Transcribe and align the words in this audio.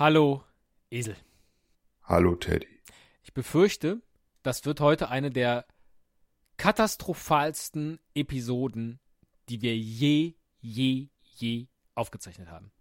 Hallo, 0.00 0.42
Esel. 0.88 1.14
Hallo, 2.04 2.34
Teddy. 2.34 2.66
Ich 3.22 3.34
befürchte, 3.34 4.00
das 4.42 4.64
wird 4.64 4.80
heute 4.80 5.10
eine 5.10 5.30
der 5.30 5.66
katastrophalsten 6.56 8.00
Episoden, 8.14 8.98
die 9.50 9.60
wir 9.60 9.76
je, 9.76 10.36
je, 10.62 11.08
je 11.20 11.66
aufgezeichnet 11.94 12.48
haben. 12.48 12.72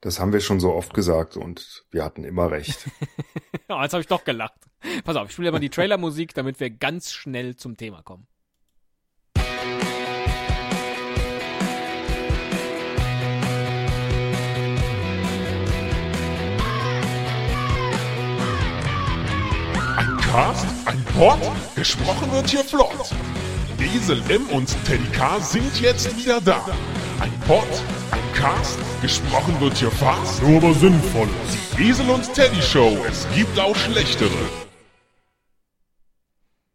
Das 0.00 0.18
haben 0.18 0.32
wir 0.32 0.40
schon 0.40 0.58
so 0.58 0.72
oft 0.72 0.92
gesagt 0.94 1.36
und 1.36 1.86
wir 1.92 2.02
hatten 2.02 2.24
immer 2.24 2.50
recht. 2.50 2.90
oh, 3.68 3.80
jetzt 3.82 3.92
habe 3.92 4.00
ich 4.00 4.08
doch 4.08 4.24
gelacht. 4.24 4.68
Pass 5.04 5.14
auf, 5.14 5.28
ich 5.28 5.34
spiele 5.34 5.52
mal 5.52 5.60
die 5.60 5.70
Trailermusik, 5.70 6.34
damit 6.34 6.58
wir 6.58 6.70
ganz 6.70 7.12
schnell 7.12 7.54
zum 7.54 7.76
Thema 7.76 8.02
kommen. 8.02 8.26
Pod, 21.24 21.40
gesprochen 21.74 22.30
wird 22.32 22.50
hier 22.50 22.62
flott. 22.62 23.10
Esel 23.78 24.22
M 24.30 24.46
und 24.50 24.66
Teddy 24.84 25.06
K 25.12 25.40
sind 25.40 25.80
jetzt 25.80 26.14
wieder 26.18 26.38
da. 26.38 26.62
Ein 27.18 27.32
Pod, 27.46 27.66
ein 28.10 28.34
Cast, 28.34 28.78
gesprochen 29.00 29.58
wird 29.58 29.74
hier 29.78 29.90
fast, 29.90 30.42
nur 30.42 30.58
aber 30.58 30.74
sinnvoll. 30.74 31.30
Die 31.78 31.88
Esel 31.88 32.10
und 32.10 32.30
Teddy 32.34 32.60
Show, 32.60 33.02
es 33.08 33.26
gibt 33.34 33.58
auch 33.58 33.74
schlechtere. 33.74 34.36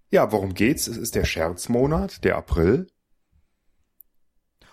Ja, 0.09 0.31
worum 0.31 0.55
geht's? 0.55 0.87
Es 0.87 0.97
ist 0.97 1.13
der 1.13 1.25
Scherzmonat, 1.25 2.23
der 2.23 2.35
April. 2.35 2.87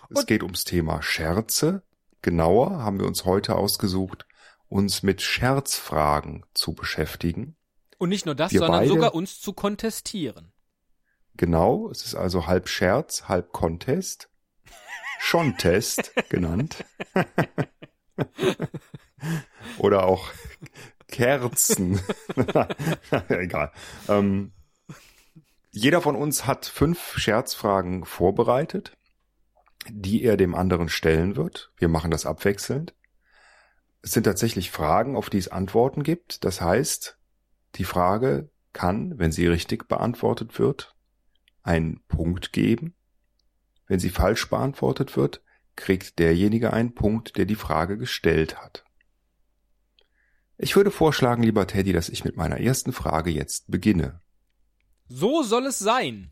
Es 0.09 0.21
Und- 0.21 0.27
geht 0.27 0.41
ums 0.41 0.63
Thema 0.63 1.03
Scherze. 1.03 1.83
Genauer 2.23 2.79
haben 2.79 2.99
wir 2.99 3.05
uns 3.05 3.25
heute 3.25 3.55
ausgesucht, 3.55 4.25
uns 4.69 5.03
mit 5.03 5.21
Scherzfragen 5.21 6.47
zu 6.55 6.73
beschäftigen. 6.73 7.53
Und 7.97 8.09
nicht 8.09 8.25
nur 8.25 8.35
das, 8.35 8.51
Wir 8.51 8.59
sondern 8.59 8.81
beide- 8.81 8.89
sogar 8.89 9.13
uns 9.15 9.39
zu 9.41 9.53
kontestieren. 9.53 10.51
Genau, 11.35 11.89
es 11.91 12.03
ist 12.03 12.15
also 12.15 12.47
halb 12.47 12.67
Scherz, 12.67 13.23
halb 13.27 13.51
Contest. 13.53 14.29
Schon 15.19 15.57
Test 15.57 16.11
genannt. 16.29 16.83
Oder 19.77 20.05
auch 20.05 20.29
Kerzen. 21.07 21.99
Egal. 23.29 23.71
Ähm, 24.07 24.51
jeder 25.71 26.01
von 26.01 26.15
uns 26.15 26.45
hat 26.45 26.65
fünf 26.65 27.17
Scherzfragen 27.17 28.05
vorbereitet, 28.05 28.97
die 29.89 30.23
er 30.23 30.37
dem 30.37 30.55
anderen 30.55 30.89
stellen 30.89 31.35
wird. 31.35 31.71
Wir 31.77 31.87
machen 31.87 32.11
das 32.11 32.25
abwechselnd. 32.25 32.93
Es 34.01 34.11
sind 34.11 34.23
tatsächlich 34.23 34.71
Fragen, 34.71 35.15
auf 35.15 35.29
die 35.29 35.37
es 35.37 35.47
Antworten 35.47 36.03
gibt. 36.03 36.43
Das 36.45 36.61
heißt, 36.61 37.17
die 37.77 37.83
Frage 37.83 38.49
kann, 38.73 39.17
wenn 39.17 39.31
sie 39.31 39.47
richtig 39.47 39.87
beantwortet 39.87 40.59
wird, 40.59 40.95
einen 41.63 42.01
Punkt 42.07 42.53
geben. 42.53 42.95
Wenn 43.87 43.99
sie 43.99 44.09
falsch 44.09 44.49
beantwortet 44.49 45.15
wird, 45.15 45.41
kriegt 45.75 46.19
derjenige 46.19 46.73
einen 46.73 46.93
Punkt, 46.93 47.37
der 47.37 47.45
die 47.45 47.55
Frage 47.55 47.97
gestellt 47.97 48.57
hat. 48.57 48.83
Ich 50.57 50.75
würde 50.75 50.91
vorschlagen, 50.91 51.43
lieber 51.43 51.67
Teddy, 51.67 51.93
dass 51.93 52.09
ich 52.09 52.25
mit 52.25 52.35
meiner 52.35 52.59
ersten 52.59 52.91
Frage 52.91 53.29
jetzt 53.29 53.69
beginne. 53.69 54.21
So 55.07 55.43
soll 55.43 55.67
es 55.67 55.77
sein. 55.77 56.31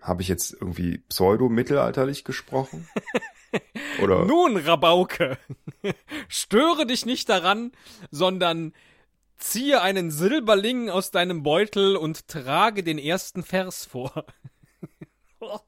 Habe 0.00 0.22
ich 0.22 0.28
jetzt 0.28 0.52
irgendwie 0.52 0.98
pseudo-mittelalterlich 0.98 2.24
gesprochen? 2.24 2.88
Oder 4.02 4.24
Nun, 4.24 4.56
Rabauke, 4.56 5.38
störe 6.28 6.86
dich 6.86 7.06
nicht 7.06 7.28
daran, 7.28 7.72
sondern 8.10 8.72
ziehe 9.36 9.82
einen 9.82 10.10
Silberling 10.10 10.90
aus 10.90 11.10
deinem 11.10 11.42
Beutel 11.42 11.96
und 11.96 12.28
trage 12.28 12.82
den 12.82 12.98
ersten 12.98 13.42
Vers 13.42 13.86
vor. 13.86 14.24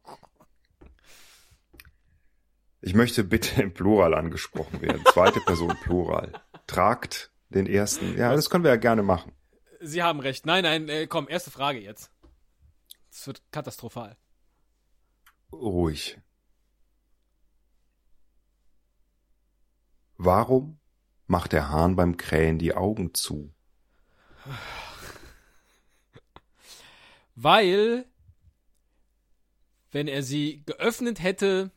ich 2.81 2.95
möchte 2.95 3.25
bitte 3.25 3.63
im 3.63 3.75
Plural 3.75 4.15
angesprochen 4.15 4.81
werden. 4.83 5.03
Zweite 5.13 5.41
Person 5.41 5.77
Plural. 5.83 6.33
Tragt 6.67 7.31
den 7.49 7.67
ersten. 7.67 8.17
Ja, 8.17 8.35
das 8.35 8.51
können 8.51 8.65
wir 8.65 8.71
ja 8.71 8.77
gerne 8.77 9.03
machen. 9.03 9.33
Sie 9.81 10.03
haben 10.03 10.21
recht. 10.21 10.47
Nein, 10.47 10.63
nein, 10.63 10.89
äh, 10.89 11.07
komm, 11.07 11.29
erste 11.29 11.51
Frage 11.51 11.81
jetzt. 11.81 12.11
Das 13.11 13.27
wird 13.27 13.43
katastrophal. 13.51 14.17
Ruhig. 15.53 16.19
Warum 20.25 20.79
macht 21.27 21.53
der 21.53 21.69
Hahn 21.69 21.97
beim 21.97 22.17
Krähen 22.17 22.61
die 22.61 22.75
Augen 22.75 23.13
zu? 23.13 23.53
Weil, 27.35 28.07
wenn 29.91 30.07
er 30.07 30.23
sie 30.23 30.63
geöffnet 30.65 31.21
hätte, 31.21 31.73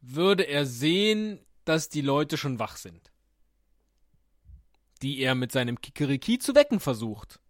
würde 0.00 0.44
er 0.44 0.64
sehen, 0.64 1.44
dass 1.64 1.88
die 1.88 2.02
Leute 2.02 2.36
schon 2.36 2.60
wach 2.60 2.76
sind. 2.76 3.10
Die 5.02 5.18
er 5.18 5.34
mit 5.34 5.50
seinem 5.50 5.80
Kikeriki 5.80 6.38
zu 6.38 6.54
wecken 6.54 6.78
versucht. 6.78 7.40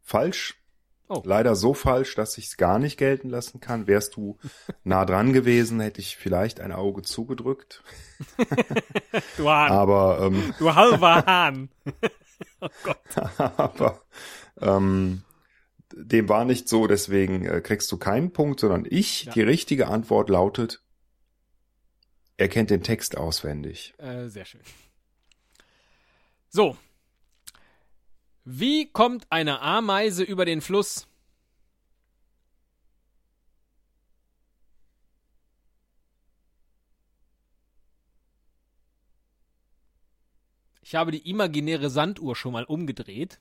Falsch. 0.00 0.60
Oh. 1.08 1.22
Leider 1.24 1.54
so 1.56 1.74
falsch, 1.74 2.14
dass 2.14 2.38
ich 2.38 2.46
es 2.46 2.56
gar 2.56 2.78
nicht 2.78 2.96
gelten 2.96 3.28
lassen 3.28 3.60
kann. 3.60 3.86
Wärst 3.86 4.16
du 4.16 4.38
nah 4.84 5.04
dran 5.04 5.32
gewesen, 5.32 5.80
hätte 5.80 6.00
ich 6.00 6.16
vielleicht 6.16 6.60
ein 6.60 6.72
Auge 6.72 7.02
zugedrückt. 7.02 7.82
Du 9.36 9.48
Hahn. 9.50 9.70
Aber, 9.72 10.20
ähm, 10.22 10.54
Du 10.58 10.74
halber 10.74 11.16
Hahn. 11.26 11.68
aber 13.36 14.00
ähm, 14.60 15.22
dem 15.92 16.28
war 16.28 16.44
nicht 16.44 16.68
so, 16.68 16.86
deswegen 16.86 17.44
äh, 17.44 17.60
kriegst 17.60 17.90
du 17.92 17.98
keinen 17.98 18.32
Punkt, 18.32 18.60
sondern 18.60 18.86
ich. 18.88 19.24
Ja. 19.24 19.32
Die 19.32 19.42
richtige 19.42 19.88
Antwort 19.88 20.30
lautet, 20.30 20.82
er 22.36 22.48
kennt 22.48 22.70
den 22.70 22.82
Text 22.82 23.16
auswendig. 23.16 23.94
Äh, 23.98 24.28
sehr 24.28 24.44
schön. 24.44 24.62
So. 26.48 26.76
Wie 28.44 28.90
kommt 28.90 29.26
eine 29.30 29.60
Ameise 29.60 30.22
über 30.24 30.44
den 30.44 30.60
Fluss? 30.60 31.06
Ich 40.82 40.94
habe 40.94 41.10
die 41.10 41.28
imaginäre 41.30 41.90
Sanduhr 41.90 42.34
schon 42.36 42.52
mal 42.52 42.64
umgedreht. 42.64 43.40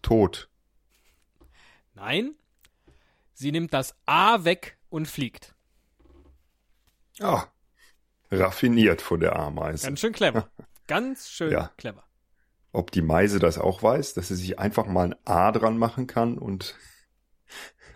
Tot. 0.00 0.48
Nein. 1.94 2.34
Sie 3.34 3.52
nimmt 3.52 3.72
das 3.74 3.94
A 4.06 4.44
weg 4.44 4.78
und 4.88 5.06
fliegt. 5.06 5.54
Ah, 7.20 7.46
raffiniert 8.30 9.02
von 9.02 9.20
der 9.20 9.36
Ameise. 9.36 9.86
Ganz 9.86 10.00
schön 10.00 10.12
clever. 10.12 10.50
Ganz 10.86 11.30
schön 11.30 11.52
Ja. 11.52 11.68
clever. 11.76 12.04
Ob 12.72 12.90
die 12.90 13.02
Meise 13.02 13.38
das 13.38 13.58
auch 13.58 13.82
weiß, 13.82 14.14
dass 14.14 14.28
sie 14.28 14.36
sich 14.36 14.58
einfach 14.58 14.86
mal 14.86 15.08
ein 15.08 15.16
A 15.24 15.52
dran 15.52 15.76
machen 15.76 16.06
kann 16.06 16.38
und, 16.38 16.76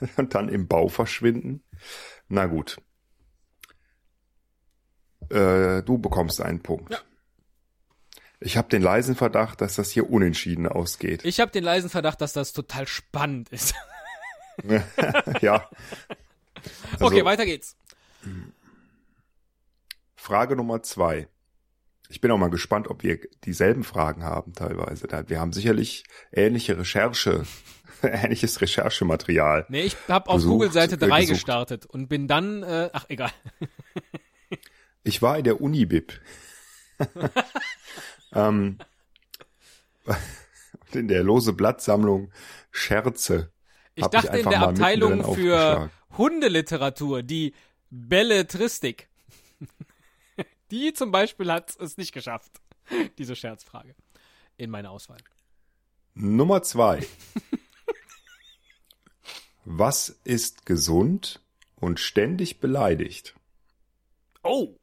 und 0.17 0.35
dann 0.35 0.49
im 0.49 0.69
Bau 0.69 0.89
verschwinden? 0.89 1.63
Na 2.29 2.47
gut. 2.47 2.81
Äh, 5.31 5.83
du 5.83 5.99
bekommst 5.99 6.41
einen 6.41 6.63
Punkt. 6.63 6.93
Ja. 6.93 6.99
Ich 8.39 8.57
habe 8.57 8.69
den 8.69 8.83
leisen 8.83 9.17
Verdacht, 9.17 9.63
dass 9.63 9.77
das 9.77 9.91
hier 9.91 10.11
unentschieden 10.11 10.69
ausgeht. 10.69 11.25
Ich 11.25 11.41
habe 11.41 11.51
den 11.51 11.65
leisen 11.65 11.89
Verdacht, 11.89 12.21
dass 12.21 12.35
das 12.35 12.53
total 12.53 12.87
spannend 12.87 13.49
ist. 13.49 13.75
ja. 15.41 15.69
Also, 16.93 17.07
okay, 17.07 17.25
weiter 17.25 17.45
geht's. 17.45 17.77
Frage 20.15 20.57
Nummer 20.57 20.83
zwei. 20.83 21.29
Ich 22.09 22.21
bin 22.21 22.31
auch 22.31 22.39
mal 22.39 22.51
gespannt, 22.51 22.89
ob 22.89 23.03
wir 23.03 23.19
dieselben 23.45 23.85
Fragen 23.85 24.25
haben 24.25 24.53
teilweise. 24.53 25.09
Wir 25.27 25.41
haben 25.41 25.53
sicherlich 25.53 26.05
ähnliche 26.33 26.79
Recherche, 26.79 27.45
ähnliches 28.03 28.61
Recherchematerial. 28.61 29.67
Nee, 29.69 29.83
ich 29.83 29.97
habe 30.09 30.31
auf 30.31 30.43
Google 30.43 30.73
Seite 30.73 30.95
äh, 30.95 30.99
3 30.99 31.21
gesucht. 31.21 31.29
gestartet 31.35 31.87
und 31.87 32.09
bin 32.09 32.29
dann, 32.29 32.63
äh, 32.63 32.91
ach 32.93 33.07
egal. 33.09 33.33
Ich 35.03 35.23
war 35.23 35.39
in 35.39 35.45
der 35.45 35.61
Unibib. 35.61 36.21
ähm, 38.35 38.79
und 40.05 40.97
in 40.97 41.07
der 41.07 41.23
lose 41.23 41.53
Blattsammlung 41.53 42.33
Scherze. 42.73 43.53
Ich 43.95 44.05
dachte 44.05 44.27
in 44.27 44.33
einfach 44.33 44.51
der 44.51 44.63
Abteilung 44.63 45.35
für. 45.37 45.91
Hundeliteratur, 46.17 47.23
die 47.23 47.55
Belletristik. 47.91 49.09
Die 50.71 50.93
zum 50.93 51.11
Beispiel 51.11 51.51
hat 51.51 51.77
es 51.79 51.97
nicht 51.97 52.13
geschafft, 52.13 52.61
diese 53.19 53.37
Scherzfrage 53.37 53.95
in 54.57 54.71
meine 54.71 54.91
Auswahl. 54.91 55.19
Nummer 56.15 56.63
zwei. 56.63 57.07
Was 59.65 60.09
ist 60.25 60.65
gesund 60.65 61.41
und 61.77 62.01
ständig 62.01 62.61
beleidigt. 62.61 63.35
Oh. 64.43 64.77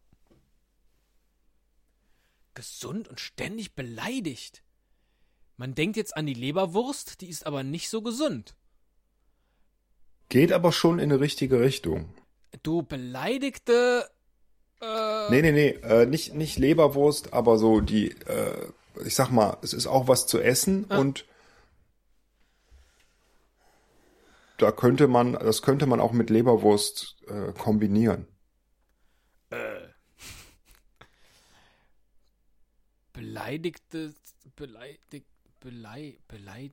Gesund 2.54 3.08
und 3.08 3.20
ständig 3.20 3.76
beleidigt. 3.76 4.64
Man 5.58 5.76
denkt 5.76 5.98
jetzt 5.98 6.16
an 6.16 6.26
die 6.26 6.34
Leberwurst, 6.34 7.22
die 7.22 7.30
ist 7.30 7.46
aber 7.46 7.64
nicht 7.64 7.90
so 7.90 8.02
gesund. 8.02 8.56
Geht 10.30 10.52
aber 10.52 10.72
schon 10.72 11.00
in 11.00 11.12
eine 11.12 11.20
richtige 11.20 11.60
Richtung. 11.60 12.14
Du 12.64 12.84
beleidigte. 12.84 14.10
Äh, 14.84 15.30
Nee, 15.32 15.42
nee, 15.42 15.52
nee, 15.52 15.70
äh, 15.84 16.06
nicht, 16.06 16.34
nicht 16.34 16.58
Leberwurst, 16.60 17.34
aber 17.34 17.58
so 17.58 17.80
die, 17.80 18.12
äh, 18.28 18.68
ich 19.06 19.16
sag 19.16 19.30
mal, 19.32 19.58
es 19.62 19.74
ist 19.74 19.88
auch 19.88 20.08
was 20.08 20.28
zu 20.28 20.40
essen 20.42 20.86
Ah. 20.90 20.98
und 21.00 21.26
da 24.58 24.72
könnte 24.72 25.08
man, 25.08 25.34
das 25.34 25.62
könnte 25.62 25.86
man 25.86 26.00
auch 26.00 26.12
mit 26.12 26.30
Leberwurst 26.30 27.16
äh, 27.28 27.54
kombinieren. 27.54 28.28
beleidigte. 33.14 34.14
Beleidigt. 34.56 35.28
Belei. 35.60 36.18
Belei. 36.28 36.72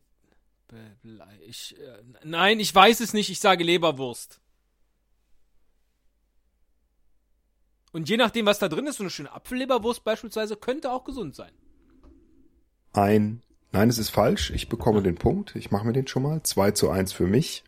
Be, 0.69 0.97
belei, 1.03 1.39
ich, 1.47 1.77
äh, 1.79 2.03
nein, 2.25 2.61
ich 2.61 2.75
weiß 2.75 3.01
es 3.01 3.13
nicht. 3.13 3.31
Ich 3.31 3.41
sage 3.41 3.65
Leberwurst. 3.65 4.41
Und 7.93 8.09
je 8.09 8.17
nachdem, 8.17 8.47
was 8.47 8.59
da 8.59 8.69
drin 8.69 8.87
ist, 8.87 8.97
so 8.97 9.03
eine 9.03 9.11
schöne 9.11 9.33
Apfelleberwurst 9.33 10.05
beispielsweise, 10.05 10.57
könnte 10.57 10.93
auch 10.93 11.05
gesund 11.05 11.35
sein. 11.35 11.53
Ein, 12.93 13.43
nein, 13.73 13.89
es 13.89 13.99
ist 13.99 14.11
falsch, 14.11 14.51
ich 14.51 14.69
bekomme 14.69 15.03
den 15.03 15.17
Punkt, 15.17 15.57
ich 15.57 15.71
mache 15.71 15.87
mir 15.87 15.93
den 15.93 16.07
schon 16.07 16.23
mal, 16.23 16.43
2 16.43 16.73
zu 16.73 16.91
1 16.91 17.13
für 17.13 17.27
mich. 17.27 17.65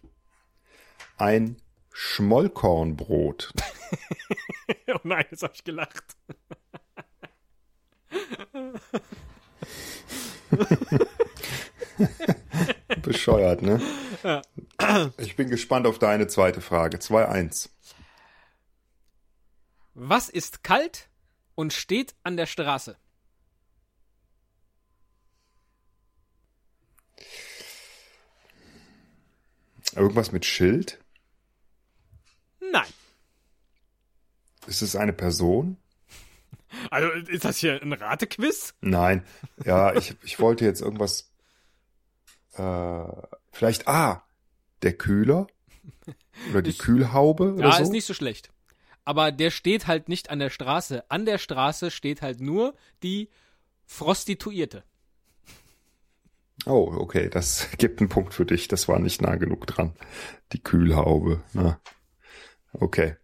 Ein 1.16 1.56
Schmollkornbrot. 1.92 3.52
oh 4.94 5.00
nein, 5.04 5.24
jetzt 5.30 5.42
habe 5.42 5.54
ich 5.54 5.64
gelacht. 5.64 6.04
Bescheuert, 13.02 13.62
ne? 13.62 13.80
Ich 15.18 15.36
bin 15.36 15.50
gespannt 15.50 15.86
auf 15.86 15.98
deine 15.98 16.28
zweite 16.28 16.60
Frage. 16.60 16.98
2-1. 16.98 17.70
Was 19.94 20.28
ist 20.28 20.62
kalt 20.62 21.08
und 21.54 21.72
steht 21.72 22.14
an 22.22 22.36
der 22.36 22.46
Straße? 22.46 22.96
Irgendwas 29.94 30.32
mit 30.32 30.44
Schild? 30.44 30.98
Nein. 32.60 32.86
Ist 34.66 34.82
es 34.82 34.96
eine 34.96 35.12
Person? 35.12 35.76
Also 36.90 37.10
ist 37.10 37.44
das 37.44 37.58
hier 37.58 37.82
ein 37.82 37.92
Ratequiz? 37.92 38.74
Nein. 38.80 39.26
Ja, 39.64 39.94
ich, 39.94 40.14
ich 40.22 40.38
wollte 40.40 40.64
jetzt 40.64 40.80
irgendwas. 40.80 41.30
Äh, 42.54 43.04
vielleicht, 43.50 43.88
ah, 43.88 44.24
der 44.82 44.94
Kühler? 44.96 45.48
Oder 46.50 46.62
die 46.62 46.70
Ich- 46.70 46.78
Kühlhaube 46.78 47.54
oder 47.54 47.68
Ja, 47.68 47.76
so? 47.76 47.82
ist 47.82 47.90
nicht 47.92 48.06
so 48.06 48.14
schlecht. 48.14 48.51
Aber 49.04 49.32
der 49.32 49.50
steht 49.50 49.87
halt 49.87 50.08
nicht 50.08 50.31
an 50.31 50.38
der 50.38 50.50
Straße. 50.50 51.10
An 51.10 51.25
der 51.26 51.38
Straße 51.38 51.90
steht 51.90 52.22
halt 52.22 52.40
nur 52.40 52.75
die 53.02 53.28
Prostituierte. 53.88 54.84
Oh, 56.66 56.93
okay, 56.96 57.28
das 57.28 57.69
gibt 57.78 58.00
einen 58.00 58.08
Punkt 58.08 58.34
für 58.34 58.46
dich. 58.46 58.69
Das 58.69 58.88
war 58.88 58.99
nicht 58.99 59.20
nah 59.20 59.37
genug 59.37 59.66
dran. 59.66 59.94
Die 60.52 60.62
Kühlhaube. 60.62 61.43
Na. 61.52 61.81
Okay. 62.72 63.16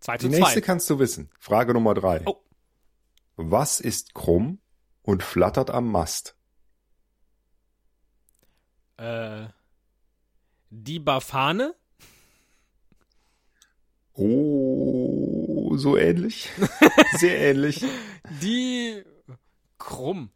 2 0.00 0.16
Die 0.16 0.24
zu 0.24 0.28
nächste 0.30 0.54
2. 0.54 0.60
kannst 0.62 0.90
du 0.90 0.98
wissen. 0.98 1.30
Frage 1.38 1.74
Nummer 1.74 1.94
drei. 1.94 2.22
Oh. 2.26 2.42
Was 3.36 3.78
ist 3.80 4.14
krumm 4.14 4.60
und 5.02 5.22
flattert 5.22 5.70
am 5.70 5.90
Mast? 5.90 6.36
Äh, 8.96 9.48
die 10.70 10.98
Bafane? 10.98 11.74
Oh, 14.14 15.76
so 15.76 15.96
ähnlich. 15.96 16.50
Sehr 17.18 17.38
ähnlich. 17.38 17.84
Die 18.42 19.02
krumm. 19.78 20.30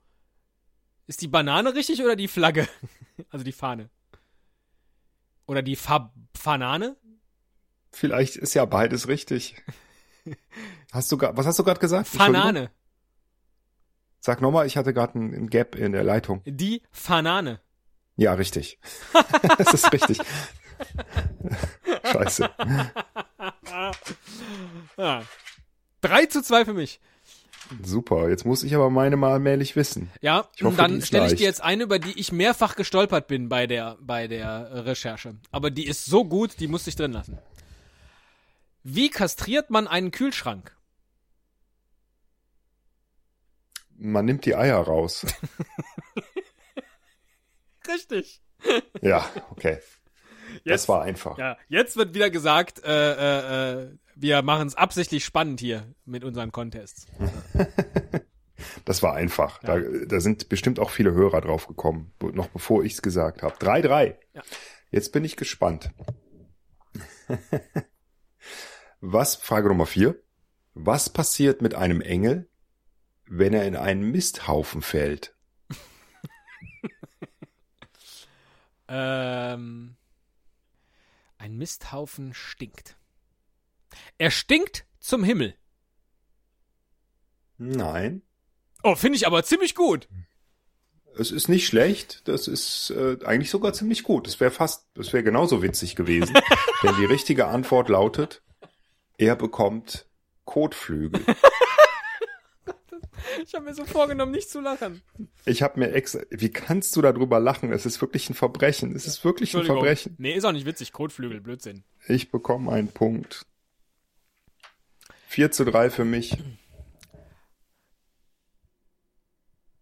Ist 1.07 1.23
die 1.23 1.29
Banane 1.29 1.75
richtig 1.75 2.03
oder 2.03 2.17
die 2.17 2.29
Flagge? 2.29 2.69
Also 3.31 3.47
die 3.47 3.53
Fahne. 3.53 3.89
Oder 5.47 5.63
die 5.63 5.75
Fa 5.75 6.13
Fanane? 6.37 6.97
Vielleicht 7.91 8.37
ist 8.37 8.53
ja 8.53 8.67
beides 8.67 9.09
richtig. 9.09 9.57
Hast 10.93 11.11
du, 11.11 11.19
was 11.19 11.47
hast 11.47 11.59
du 11.59 11.65
gerade 11.65 11.81
gesagt? 11.81 12.09
Fanane. 12.09 12.71
Sag 14.21 14.43
nochmal, 14.43 14.67
ich 14.67 14.77
hatte 14.77 14.93
gerade 14.93 15.15
einen 15.15 15.49
Gap 15.49 15.77
in 15.77 15.93
der 15.93 16.05
Leitung. 16.05 16.43
Die 16.45 16.83
Fanane. 16.91 17.61
Ja, 18.17 18.35
richtig. 18.35 18.79
das 19.59 19.73
ist 19.73 19.93
richtig. 19.93 20.19
Scheiße. 22.13 22.51
Ja. 24.97 25.23
3 26.01 26.27
zu 26.27 26.43
2 26.43 26.65
für 26.65 26.73
mich. 26.73 27.01
Super. 27.83 28.29
Jetzt 28.31 28.45
muss 28.45 28.63
ich 28.63 28.75
aber 28.75 28.91
meine 28.91 29.17
mal 29.17 29.33
allmählich 29.33 29.77
wissen. 29.77 30.11
Ja, 30.21 30.49
Ich 30.57 30.63
hoffe, 30.63 30.77
dann 30.77 31.03
stelle 31.03 31.27
ich 31.27 31.35
dir 31.35 31.45
jetzt 31.45 31.63
eine, 31.63 31.83
über 31.83 31.99
die 31.99 32.19
ich 32.19 32.33
mehrfach 32.33 32.77
gestolpert 32.77 33.27
bin 33.27 33.49
bei 33.49 33.67
der, 33.67 33.97
bei 34.01 34.29
der 34.29 34.87
Recherche. 34.87 35.35
Aber 35.51 35.71
die 35.71 35.87
ist 35.87 36.05
so 36.07 36.25
gut, 36.25 36.61
die 36.61 36.69
musste 36.69 36.91
ich 36.91 36.97
drin 36.97 37.13
lassen. 37.13 37.39
Wie 38.85 39.11
kastriert 39.11 39.69
man 39.69 39.89
einen 39.89 40.13
Kühlschrank? 40.13 40.77
Man 43.97 44.25
nimmt 44.27 44.45
die 44.45 44.55
Eier 44.55 44.79
raus. 44.79 45.27
Richtig. 47.89 48.41
Ja, 49.01 49.29
okay. 49.51 49.79
Das 50.67 50.83
Jetzt, 50.83 50.89
war 50.89 51.03
einfach. 51.03 51.39
ja, 51.39 51.57
jetzt 51.69 51.97
wird 51.97 52.15
wieder 52.15 52.29
gesagt, 52.29 52.83
äh, 52.85 53.13
äh, 53.13 53.83
äh, 53.83 53.99
wir 54.17 54.43
machen 54.43 54.67
es 54.67 54.75
absichtlich 54.75 55.25
spannend 55.25 55.61
hier 55.61 55.95
mit 56.05 56.25
unseren 56.25 56.53
Contests. 56.53 57.07
Das 58.87 59.03
war 59.03 59.15
einfach. 59.15 59.59
Da, 59.59 59.79
da 59.79 60.21
sind 60.21 60.49
bestimmt 60.49 60.79
auch 60.79 60.91
viele 60.91 61.13
Hörer 61.13 61.41
drauf 61.41 61.67
gekommen, 61.67 62.13
noch 62.33 62.49
bevor 62.49 62.85
ich 62.85 62.95
es 62.95 63.03
gesagt 63.03 63.43
habe. 63.43 63.55
3-3. 63.57 64.17
Ja. 64.33 64.43
Jetzt 64.91 65.13
bin 65.13 65.25
ich 65.25 65.37
gespannt. 65.37 65.91
Was, 69.01 69.35
Frage 69.37 69.69
Nummer 69.69 69.87
4. 69.87 70.17
Was 70.75 71.11
passiert 71.11 71.63
mit 71.63 71.75
einem 71.75 72.01
Engel, 72.01 72.49
wenn 73.27 73.53
er 73.55 73.67
in 73.67 73.77
einen 73.77 74.11
Misthaufen 74.11 74.83
fällt? 74.83 75.35
Ähm, 78.89 79.97
ein 81.39 81.57
Misthaufen 81.57 82.35
stinkt. 82.35 82.97
Er 84.19 84.31
stinkt 84.31 84.87
zum 84.99 85.25
Himmel. 85.25 85.55
Nein. 87.59 88.23
Oh, 88.83 88.95
finde 88.95 89.17
ich 89.17 89.27
aber 89.27 89.43
ziemlich 89.45 89.75
gut. 89.75 90.09
Es 91.19 91.31
ist 91.31 91.49
nicht 91.49 91.67
schlecht, 91.67 92.29
das 92.29 92.47
ist 92.47 92.91
äh, 92.91 93.17
eigentlich 93.25 93.51
sogar 93.51 93.73
ziemlich 93.73 94.03
gut. 94.03 94.29
Es 94.29 94.39
wäre 94.39 94.51
fast, 94.51 94.87
es 94.99 95.13
wäre 95.15 95.25
genauso 95.25 95.63
witzig 95.63 95.97
gewesen, 95.97 96.35
denn 96.83 96.95
die 96.99 97.07
richtige 97.07 97.47
Antwort 97.47 97.89
lautet, 97.89 98.43
er 99.17 99.35
bekommt 99.35 100.07
Kotflügel. 100.45 101.25
Ich 103.45 103.55
habe 103.55 103.65
mir 103.65 103.75
so 103.75 103.85
vorgenommen, 103.85 104.33
nicht 104.33 104.51
zu 104.51 104.61
lachen. 104.61 105.03
Ich 105.45 105.63
habe 105.63 105.79
mir 105.79 105.93
extra, 105.93 106.21
wie 106.31 106.51
kannst 106.51 106.95
du 106.97 107.03
darüber 107.03 107.41
lachen? 107.41 107.73
Es 107.73 107.87
ist 107.87 108.01
wirklich 108.01 108.29
ein 108.31 108.35
Verbrechen. 108.35 108.95
Es 108.95 109.07
ist 109.07 109.25
wirklich 109.25 109.57
ein. 109.57 109.65
Verbrechen. 109.65 110.15
Nee, 110.19 110.35
ist 110.35 110.45
auch 110.45 110.53
nicht 110.53 110.67
witzig. 110.67 110.93
Kotflügel, 110.93 111.41
Blödsinn. 111.41 111.85
Ich 112.07 112.31
bekomme 112.31 112.73
einen 112.73 112.89
Punkt. 112.89 113.47
4 115.29 115.51
zu 115.51 115.65
3 115.65 115.91
für 115.91 116.05
mich. 116.05 116.37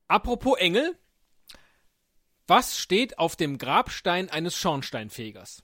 Apropos 0.08 0.58
Engel. 0.58 0.96
Was 2.46 2.78
steht 2.78 3.18
auf 3.18 3.36
dem 3.36 3.56
Grabstein 3.56 4.28
eines 4.28 4.54
Schornsteinfegers? 4.56 5.62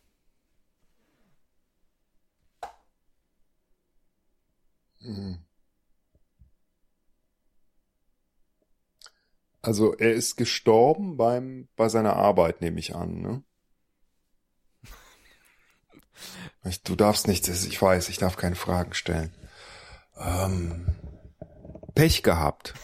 Also 9.62 9.94
er 9.94 10.12
ist 10.12 10.36
gestorben 10.36 11.16
beim 11.16 11.68
bei 11.76 11.88
seiner 11.88 12.16
Arbeit, 12.16 12.60
nehme 12.60 12.80
ich 12.80 12.94
an. 12.94 13.20
Ne? 13.20 13.42
Ich, 16.64 16.82
du 16.82 16.96
darfst 16.96 17.28
nichts, 17.28 17.48
ich 17.48 17.80
weiß, 17.80 18.08
ich 18.08 18.18
darf 18.18 18.36
keine 18.36 18.56
Fragen 18.56 18.94
stellen. 18.94 19.34
Ähm, 20.16 20.86
Pech 21.94 22.22
gehabt. 22.22 22.74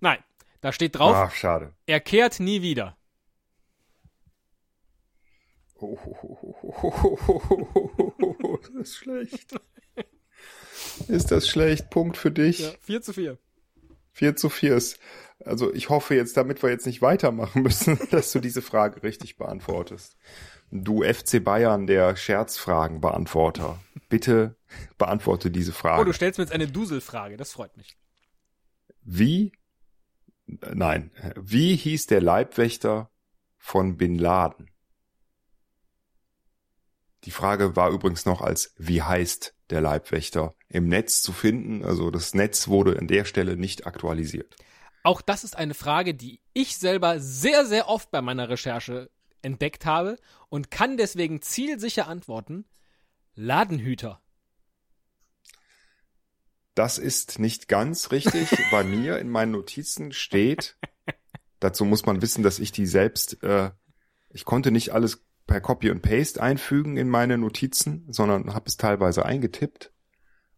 Nein, 0.00 0.18
da 0.60 0.72
steht 0.72 0.96
drauf, 0.96 1.14
Ach, 1.16 1.34
schade. 1.34 1.74
er 1.86 2.00
kehrt 2.00 2.40
nie 2.40 2.62
wieder. 2.62 2.96
Oh, 5.76 5.98
das 8.62 8.70
ist 8.74 8.96
schlecht. 8.96 9.54
Ist 11.08 11.30
das 11.30 11.48
schlecht? 11.48 11.90
Punkt 11.90 12.16
für 12.16 12.30
dich. 12.30 12.60
Ja, 12.60 12.72
4 12.80 13.02
zu 13.02 13.12
4. 13.12 13.38
4 14.14 14.36
zu 14.36 14.48
4 14.48 14.76
ist. 14.76 14.98
Also 15.44 15.72
ich 15.74 15.90
hoffe 15.90 16.14
jetzt, 16.14 16.36
damit 16.36 16.62
wir 16.62 16.70
jetzt 16.70 16.86
nicht 16.86 17.02
weitermachen 17.02 17.62
müssen, 17.62 17.98
dass 18.10 18.32
du 18.32 18.40
diese 18.40 18.62
Frage 18.62 19.02
richtig 19.02 19.36
beantwortest. 19.36 20.16
Du 20.70 21.02
FC 21.02 21.42
Bayern, 21.44 21.86
der 21.86 22.16
Scherzfragenbeantworter. 22.16 23.78
Bitte 24.08 24.56
beantworte 24.96 25.50
diese 25.50 25.72
Frage. 25.72 26.00
Oh, 26.00 26.04
du 26.04 26.12
stellst 26.12 26.38
mir 26.38 26.44
jetzt 26.44 26.54
eine 26.54 26.68
Duselfrage, 26.68 27.36
das 27.36 27.52
freut 27.52 27.76
mich. 27.76 27.96
Wie? 29.02 29.52
Nein. 30.46 31.10
Wie 31.36 31.76
hieß 31.76 32.06
der 32.06 32.20
Leibwächter 32.20 33.10
von 33.58 33.96
Bin 33.96 34.18
Laden? 34.18 34.70
Die 37.24 37.30
Frage 37.30 37.76
war 37.76 37.90
übrigens 37.90 38.24
noch 38.26 38.42
als 38.42 38.74
wie 38.76 39.02
heißt 39.02 39.53
der 39.70 39.80
Leibwächter 39.80 40.54
im 40.68 40.88
Netz 40.88 41.22
zu 41.22 41.32
finden. 41.32 41.84
Also 41.84 42.10
das 42.10 42.34
Netz 42.34 42.68
wurde 42.68 42.98
an 42.98 43.06
der 43.06 43.24
Stelle 43.24 43.56
nicht 43.56 43.86
aktualisiert. 43.86 44.56
Auch 45.02 45.20
das 45.20 45.44
ist 45.44 45.56
eine 45.56 45.74
Frage, 45.74 46.14
die 46.14 46.40
ich 46.52 46.78
selber 46.78 47.20
sehr, 47.20 47.66
sehr 47.66 47.88
oft 47.88 48.10
bei 48.10 48.22
meiner 48.22 48.48
Recherche 48.48 49.10
entdeckt 49.42 49.84
habe 49.84 50.16
und 50.48 50.70
kann 50.70 50.96
deswegen 50.96 51.42
zielsicher 51.42 52.08
antworten. 52.08 52.64
Ladenhüter. 53.34 54.20
Das 56.74 56.98
ist 56.98 57.38
nicht 57.38 57.68
ganz 57.68 58.10
richtig. 58.10 58.48
Bei 58.70 58.82
mir 58.82 59.18
in 59.18 59.28
meinen 59.28 59.52
Notizen 59.52 60.12
steht, 60.12 60.76
dazu 61.60 61.84
muss 61.84 62.06
man 62.06 62.22
wissen, 62.22 62.42
dass 62.42 62.58
ich 62.58 62.72
die 62.72 62.86
selbst, 62.86 63.42
äh, 63.42 63.70
ich 64.30 64.44
konnte 64.44 64.70
nicht 64.70 64.90
alles 64.90 65.24
per 65.46 65.60
Copy 65.60 65.90
und 65.90 66.02
Paste 66.02 66.42
einfügen 66.42 66.96
in 66.96 67.08
meine 67.08 67.38
Notizen, 67.38 68.06
sondern 68.10 68.54
habe 68.54 68.66
es 68.66 68.76
teilweise 68.76 69.24
eingetippt. 69.24 69.92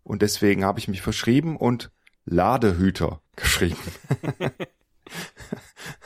Und 0.03 0.23
deswegen 0.23 0.65
habe 0.65 0.79
ich 0.79 0.89
mich 0.89 1.03
verschrieben 1.03 1.57
und 1.57 1.91
Ladehüter 2.25 3.21
geschrieben. 3.37 3.79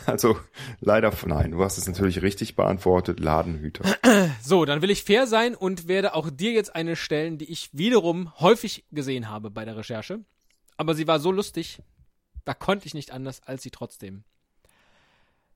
also 0.06 0.38
leider 0.80 1.12
nein, 1.26 1.52
du 1.52 1.62
hast 1.62 1.78
es 1.78 1.86
natürlich 1.86 2.22
richtig 2.22 2.56
beantwortet, 2.56 3.20
Ladenhüter. 3.20 3.84
So, 4.42 4.64
dann 4.64 4.82
will 4.82 4.90
ich 4.90 5.04
fair 5.04 5.26
sein 5.26 5.54
und 5.54 5.86
werde 5.86 6.14
auch 6.14 6.28
dir 6.30 6.50
jetzt 6.52 6.74
eine 6.74 6.96
stellen, 6.96 7.38
die 7.38 7.50
ich 7.50 7.70
wiederum 7.72 8.32
häufig 8.40 8.84
gesehen 8.90 9.28
habe 9.28 9.50
bei 9.50 9.64
der 9.64 9.76
Recherche. 9.76 10.24
Aber 10.76 10.94
sie 10.94 11.06
war 11.06 11.20
so 11.20 11.30
lustig, 11.30 11.82
da 12.44 12.54
konnte 12.54 12.86
ich 12.86 12.94
nicht 12.94 13.12
anders, 13.12 13.42
als 13.44 13.62
sie 13.62 13.70
trotzdem 13.70 14.24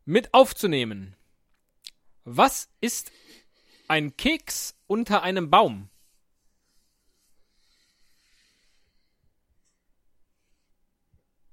mit 0.05 0.35
aufzunehmen. 0.35 1.17
Was 2.25 2.69
ist 2.81 3.13
ein 3.87 4.17
Keks 4.17 4.75
unter 4.87 5.23
einem 5.23 5.51
Baum? 5.51 5.91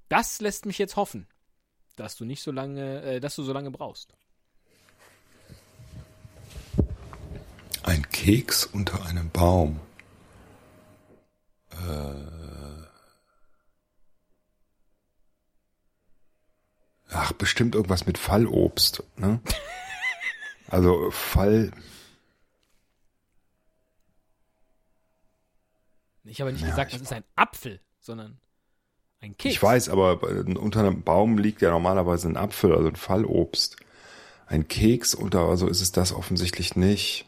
Das 0.08 0.42
lässt 0.42 0.66
mich 0.66 0.78
jetzt 0.78 0.96
hoffen, 0.96 1.28
dass 1.96 2.16
du 2.16 2.26
nicht 2.26 2.42
so 2.42 2.52
lange, 2.52 3.02
äh, 3.02 3.20
dass 3.20 3.36
du 3.36 3.44
so 3.44 3.54
lange 3.54 3.72
brauchst. 3.72 4.14
Ein 7.84 8.10
Keks 8.10 8.66
unter 8.66 9.06
einem 9.06 9.30
Baum. 9.30 9.80
Äh. 11.72 12.32
Ach, 17.10 17.34
bestimmt 17.34 17.76
irgendwas 17.76 18.06
mit 18.06 18.18
Fallobst, 18.18 19.04
ne? 19.18 19.42
Also 20.72 21.12
Fall. 21.12 21.72
Ich 26.24 26.40
habe 26.40 26.54
nicht 26.54 26.62
Ja, 26.62 26.70
gesagt, 26.70 26.94
das 26.94 27.02
ist 27.02 27.12
ein 27.12 27.26
Apfel, 27.36 27.82
sondern 28.00 28.40
ein 29.20 29.36
Keks. 29.36 29.54
Ich 29.54 29.62
weiß, 29.62 29.90
aber 29.90 30.24
unter 30.24 30.80
einem 30.80 31.04
Baum 31.04 31.38
liegt 31.38 31.62
ja 31.62 31.72
normalerweise 31.72 32.30
ein 32.30 32.38
Apfel, 32.38 32.74
also 32.74 32.88
ein 32.88 32.96
Fallobst. 32.96 33.76
Ein 34.46 34.70
Keks 34.70 35.14
unter, 35.14 35.42
also 35.42 35.68
ist 35.68 35.82
es 35.82 35.92
das 35.92 36.14
offensichtlich 36.14 36.78
nicht. 36.78 37.26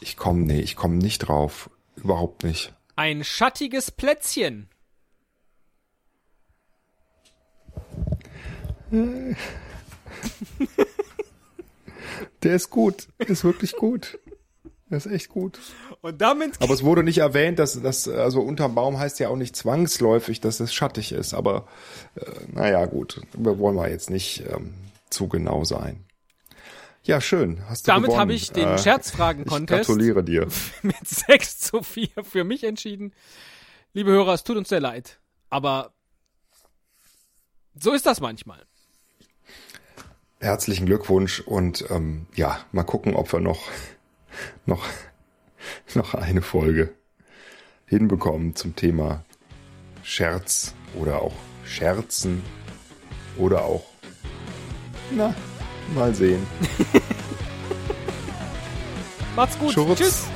Ich 0.00 0.16
komme, 0.16 0.40
nee, 0.46 0.60
ich 0.60 0.74
komme 0.74 0.96
nicht 0.96 1.18
drauf. 1.18 1.68
Überhaupt 1.96 2.44
nicht. 2.44 2.72
Ein 2.96 3.24
schattiges 3.24 3.90
Plätzchen. 3.90 4.70
Der 12.42 12.54
ist 12.54 12.70
gut. 12.70 13.08
Ist 13.18 13.44
wirklich 13.44 13.72
gut. 13.76 14.18
Der 14.88 14.98
ist 14.98 15.06
echt 15.06 15.28
gut. 15.30 15.58
Und 16.00 16.20
damit 16.20 16.60
Aber 16.62 16.72
es 16.72 16.84
wurde 16.84 17.02
nicht 17.02 17.18
erwähnt, 17.18 17.58
dass 17.58 17.80
das, 17.80 18.08
also 18.08 18.40
unterm 18.40 18.74
Baum 18.76 18.98
heißt 18.98 19.18
ja 19.18 19.28
auch 19.28 19.36
nicht 19.36 19.56
zwangsläufig, 19.56 20.40
dass 20.40 20.60
es 20.60 20.72
schattig 20.72 21.12
ist. 21.12 21.34
Aber 21.34 21.66
äh, 22.14 22.22
naja, 22.52 22.84
gut. 22.86 23.20
Wir 23.36 23.58
wollen 23.58 23.76
wir 23.76 23.90
jetzt 23.90 24.10
nicht 24.10 24.44
ähm, 24.48 24.74
zu 25.10 25.28
genau 25.28 25.64
sein. 25.64 26.04
Ja, 27.02 27.20
schön. 27.20 27.64
Hast 27.68 27.86
du 27.86 27.92
Damit 27.92 28.16
habe 28.16 28.32
ich 28.32 28.50
den 28.52 28.66
Äh, 28.68 28.74
Ich 28.76 28.82
Scherzfragen-Contest 28.82 29.86
gratuliere 29.86 30.22
dir. 30.24 30.46
mit 30.82 30.96
6 31.06 31.58
zu 31.58 31.82
4 31.82 32.08
für 32.22 32.44
mich 32.44 32.64
entschieden. 32.64 33.12
Liebe 33.92 34.10
Hörer, 34.10 34.34
es 34.34 34.44
tut 34.44 34.56
uns 34.56 34.68
sehr 34.68 34.80
leid. 34.80 35.18
Aber 35.50 35.94
so 37.80 37.92
ist 37.92 38.06
das 38.06 38.20
manchmal. 38.20 38.64
Herzlichen 40.38 40.86
Glückwunsch 40.86 41.40
und 41.40 41.86
ähm, 41.90 42.26
ja, 42.34 42.58
mal 42.72 42.84
gucken, 42.84 43.14
ob 43.14 43.32
wir 43.32 43.40
noch, 43.40 43.62
noch, 44.66 44.84
noch 45.94 46.14
eine 46.14 46.42
Folge 46.42 46.92
hinbekommen 47.86 48.54
zum 48.54 48.76
Thema 48.76 49.24
Scherz 50.02 50.74
oder 50.94 51.22
auch 51.22 51.34
Scherzen 51.64 52.42
oder 53.38 53.64
auch, 53.64 53.84
na, 55.10 55.34
mal 55.94 56.14
sehen. 56.14 56.46
Macht's 59.36 59.58
gut. 59.58 59.72
Schurz. 59.72 59.98
Tschüss. 59.98 60.26